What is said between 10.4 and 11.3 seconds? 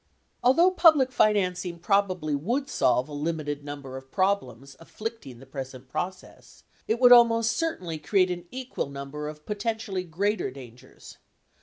dangers.